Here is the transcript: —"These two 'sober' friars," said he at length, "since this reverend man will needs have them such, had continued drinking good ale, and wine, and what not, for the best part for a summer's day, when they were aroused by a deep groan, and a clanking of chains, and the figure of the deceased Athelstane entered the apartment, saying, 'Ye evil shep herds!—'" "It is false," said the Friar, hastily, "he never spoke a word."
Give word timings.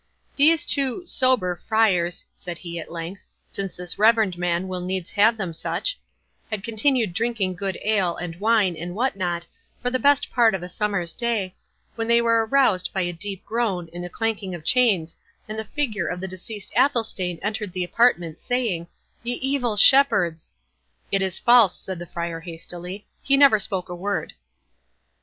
—"These 0.35 0.65
two 0.65 1.05
'sober' 1.05 1.57
friars," 1.67 2.25
said 2.33 2.57
he 2.57 2.79
at 2.79 2.91
length, 2.91 3.27
"since 3.51 3.75
this 3.75 3.99
reverend 3.99 4.35
man 4.35 4.67
will 4.67 4.81
needs 4.81 5.11
have 5.11 5.37
them 5.37 5.53
such, 5.53 5.99
had 6.49 6.63
continued 6.63 7.13
drinking 7.13 7.53
good 7.53 7.77
ale, 7.83 8.15
and 8.15 8.37
wine, 8.39 8.75
and 8.75 8.95
what 8.95 9.15
not, 9.15 9.45
for 9.79 9.91
the 9.91 9.99
best 9.99 10.31
part 10.31 10.55
for 10.55 10.65
a 10.65 10.67
summer's 10.67 11.13
day, 11.13 11.53
when 11.93 12.07
they 12.07 12.19
were 12.19 12.47
aroused 12.47 12.89
by 12.91 13.01
a 13.01 13.13
deep 13.13 13.45
groan, 13.45 13.89
and 13.93 14.03
a 14.03 14.09
clanking 14.09 14.55
of 14.55 14.63
chains, 14.65 15.17
and 15.47 15.59
the 15.59 15.65
figure 15.65 16.07
of 16.07 16.19
the 16.19 16.27
deceased 16.27 16.73
Athelstane 16.75 17.37
entered 17.43 17.71
the 17.71 17.83
apartment, 17.83 18.41
saying, 18.41 18.87
'Ye 19.21 19.33
evil 19.35 19.75
shep 19.75 20.09
herds!—'" 20.09 20.53
"It 21.11 21.21
is 21.21 21.37
false," 21.37 21.79
said 21.79 21.99
the 21.99 22.07
Friar, 22.07 22.39
hastily, 22.39 23.05
"he 23.21 23.37
never 23.37 23.59
spoke 23.59 23.87
a 23.87 23.95
word." 23.95 24.33